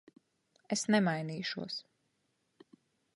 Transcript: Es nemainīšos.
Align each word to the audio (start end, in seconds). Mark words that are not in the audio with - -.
Es 0.75 0.83
nemainīšos. 0.95 1.77